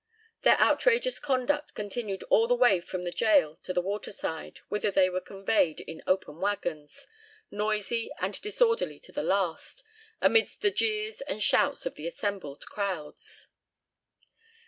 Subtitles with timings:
[0.41, 4.89] Their outrageous conduct continued all the way from the gaol to the water side, whither
[4.89, 7.05] they were conveyed in open waggons,
[7.51, 9.83] noisy and disorderly to the last,
[10.19, 13.49] amidst the jeers and shouts of the assembled crowds.